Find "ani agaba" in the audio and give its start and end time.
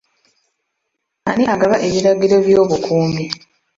1.29-1.75